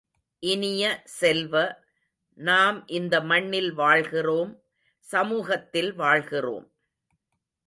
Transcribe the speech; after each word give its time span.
இனிய 0.43 0.83
செல்வ, 1.17 1.53
நாம் 2.37 2.79
இந்த 2.91 3.15
மண்ணில் 3.23 3.71
வாழ்கின்றோம் 3.75 4.51
சமூகத்தில் 5.07 5.93
வாழ்கின்றோம்! 5.95 6.67